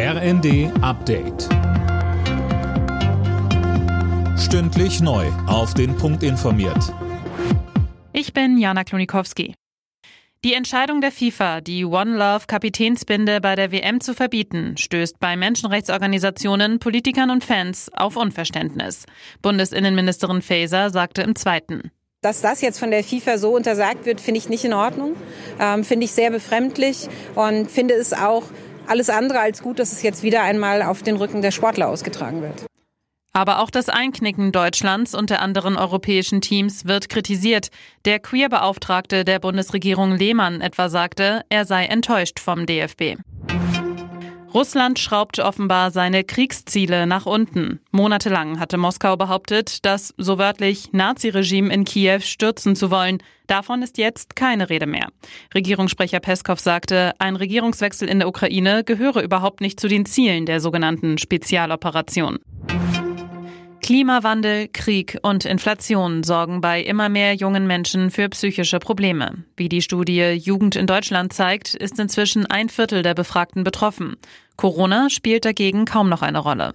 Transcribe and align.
RND 0.00 0.70
Update. 0.80 1.48
Stündlich 4.38 5.00
neu. 5.00 5.26
Auf 5.48 5.74
den 5.74 5.96
Punkt 5.96 6.22
informiert. 6.22 6.94
Ich 8.12 8.32
bin 8.32 8.58
Jana 8.58 8.84
Klonikowski. 8.84 9.54
Die 10.44 10.54
Entscheidung 10.54 11.00
der 11.00 11.10
FIFA, 11.10 11.62
die 11.62 11.84
One 11.84 12.16
Love 12.16 12.44
Kapitänsbinde 12.46 13.40
bei 13.40 13.56
der 13.56 13.72
WM 13.72 14.00
zu 14.00 14.14
verbieten, 14.14 14.76
stößt 14.76 15.18
bei 15.18 15.36
Menschenrechtsorganisationen, 15.36 16.78
Politikern 16.78 17.30
und 17.30 17.42
Fans 17.42 17.90
auf 17.92 18.14
Unverständnis. 18.14 19.04
Bundesinnenministerin 19.42 20.42
Faeser 20.42 20.90
sagte 20.90 21.22
im 21.22 21.34
Zweiten. 21.34 21.90
Dass 22.20 22.40
das 22.40 22.60
jetzt 22.60 22.78
von 22.78 22.92
der 22.92 23.02
FIFA 23.02 23.38
so 23.38 23.50
untersagt 23.50 24.06
wird, 24.06 24.20
finde 24.20 24.38
ich 24.38 24.48
nicht 24.48 24.64
in 24.64 24.74
Ordnung, 24.74 25.16
ähm, 25.58 25.82
finde 25.82 26.04
ich 26.04 26.12
sehr 26.12 26.30
befremdlich 26.30 27.08
und 27.34 27.68
finde 27.68 27.94
es 27.94 28.12
auch 28.12 28.44
alles 28.88 29.10
andere 29.10 29.40
als 29.40 29.62
gut, 29.62 29.78
dass 29.78 29.92
es 29.92 30.02
jetzt 30.02 30.22
wieder 30.22 30.42
einmal 30.42 30.82
auf 30.82 31.02
den 31.02 31.16
Rücken 31.16 31.42
der 31.42 31.50
Sportler 31.50 31.88
ausgetragen 31.88 32.42
wird. 32.42 32.66
Aber 33.32 33.60
auch 33.60 33.70
das 33.70 33.88
Einknicken 33.88 34.52
Deutschlands 34.52 35.14
und 35.14 35.30
der 35.30 35.42
anderen 35.42 35.76
europäischen 35.76 36.40
Teams 36.40 36.86
wird 36.86 37.08
kritisiert. 37.08 37.68
Der 38.04 38.18
Queerbeauftragte 38.18 39.24
der 39.24 39.38
Bundesregierung 39.38 40.16
Lehmann 40.16 40.60
etwa 40.60 40.88
sagte, 40.88 41.42
er 41.48 41.64
sei 41.64 41.84
enttäuscht 41.84 42.40
vom 42.40 42.66
DFB. 42.66 43.16
Russland 44.54 44.98
schraubt 44.98 45.38
offenbar 45.38 45.90
seine 45.90 46.24
Kriegsziele 46.24 47.06
nach 47.06 47.26
unten. 47.26 47.80
Monatelang 47.90 48.58
hatte 48.58 48.78
Moskau 48.78 49.16
behauptet, 49.16 49.84
das 49.84 50.14
so 50.16 50.38
wörtlich 50.38 50.92
Naziregime 50.92 51.72
in 51.72 51.84
Kiew 51.84 52.20
stürzen 52.20 52.74
zu 52.74 52.90
wollen. 52.90 53.18
Davon 53.46 53.82
ist 53.82 53.98
jetzt 53.98 54.36
keine 54.36 54.70
Rede 54.70 54.86
mehr. 54.86 55.08
Regierungssprecher 55.54 56.20
Peskov 56.20 56.60
sagte, 56.60 57.12
ein 57.18 57.36
Regierungswechsel 57.36 58.08
in 58.08 58.20
der 58.20 58.28
Ukraine 58.28 58.84
gehöre 58.84 59.22
überhaupt 59.22 59.60
nicht 59.60 59.80
zu 59.80 59.88
den 59.88 60.06
Zielen 60.06 60.46
der 60.46 60.60
sogenannten 60.60 61.18
Spezialoperation. 61.18 62.38
Klimawandel, 63.88 64.68
Krieg 64.68 65.16
und 65.22 65.46
Inflation 65.46 66.22
sorgen 66.22 66.60
bei 66.60 66.82
immer 66.82 67.08
mehr 67.08 67.32
jungen 67.32 67.66
Menschen 67.66 68.10
für 68.10 68.28
psychische 68.28 68.80
Probleme. 68.80 69.44
Wie 69.56 69.70
die 69.70 69.80
Studie 69.80 70.32
Jugend 70.32 70.76
in 70.76 70.86
Deutschland 70.86 71.32
zeigt, 71.32 71.72
ist 71.72 71.98
inzwischen 71.98 72.44
ein 72.44 72.68
Viertel 72.68 73.02
der 73.02 73.14
Befragten 73.14 73.64
betroffen. 73.64 74.16
Corona 74.56 75.08
spielt 75.08 75.46
dagegen 75.46 75.86
kaum 75.86 76.10
noch 76.10 76.20
eine 76.20 76.40
Rolle. 76.40 76.74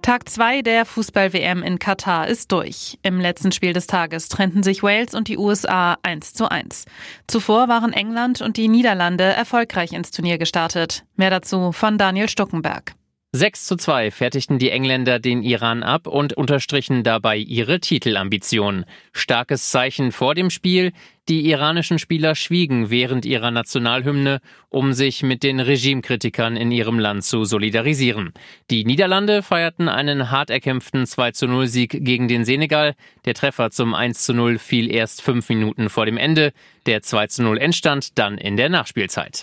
Tag 0.00 0.26
2 0.30 0.62
der 0.62 0.86
Fußball-WM 0.86 1.62
in 1.62 1.78
Katar 1.78 2.28
ist 2.28 2.50
durch. 2.50 2.98
Im 3.02 3.20
letzten 3.20 3.52
Spiel 3.52 3.74
des 3.74 3.86
Tages 3.86 4.30
trennten 4.30 4.62
sich 4.62 4.82
Wales 4.82 5.12
und 5.12 5.28
die 5.28 5.36
USA 5.36 5.98
1 6.02 6.32
zu 6.32 6.50
1. 6.50 6.86
Zuvor 7.26 7.68
waren 7.68 7.92
England 7.92 8.40
und 8.40 8.56
die 8.56 8.68
Niederlande 8.68 9.24
erfolgreich 9.24 9.92
ins 9.92 10.12
Turnier 10.12 10.38
gestartet. 10.38 11.04
Mehr 11.16 11.28
dazu 11.28 11.72
von 11.72 11.98
Daniel 11.98 12.30
Stuckenberg. 12.30 12.94
6 13.32 13.66
zu 13.66 13.76
2 13.76 14.10
fertigten 14.10 14.58
die 14.58 14.70
Engländer 14.70 15.18
den 15.18 15.42
Iran 15.42 15.82
ab 15.82 16.06
und 16.06 16.32
unterstrichen 16.32 17.02
dabei 17.02 17.36
ihre 17.36 17.78
Titelambitionen. 17.78 18.86
Starkes 19.12 19.70
Zeichen 19.70 20.12
vor 20.12 20.34
dem 20.34 20.48
Spiel. 20.48 20.92
Die 21.28 21.50
iranischen 21.50 21.98
Spieler 21.98 22.34
schwiegen 22.34 22.88
während 22.88 23.26
ihrer 23.26 23.50
Nationalhymne, 23.50 24.40
um 24.70 24.94
sich 24.94 25.22
mit 25.22 25.42
den 25.42 25.60
Regimekritikern 25.60 26.56
in 26.56 26.70
ihrem 26.70 26.98
Land 26.98 27.22
zu 27.22 27.44
solidarisieren. 27.44 28.32
Die 28.70 28.86
Niederlande 28.86 29.42
feierten 29.42 29.90
einen 29.90 30.30
hart 30.30 30.48
erkämpften 30.48 31.06
2 31.06 31.32
zu 31.32 31.48
0 31.48 31.66
Sieg 31.66 32.02
gegen 32.02 32.28
den 32.28 32.46
Senegal. 32.46 32.94
Der 33.26 33.34
Treffer 33.34 33.70
zum 33.70 33.92
1 33.92 34.24
zu 34.24 34.32
0 34.32 34.56
fiel 34.56 34.90
erst 34.90 35.20
fünf 35.20 35.50
Minuten 35.50 35.90
vor 35.90 36.06
dem 36.06 36.16
Ende. 36.16 36.54
Der 36.86 37.02
2 37.02 37.26
zu 37.26 37.42
0 37.42 37.58
entstand 37.58 38.18
dann 38.18 38.38
in 38.38 38.56
der 38.56 38.70
Nachspielzeit. 38.70 39.42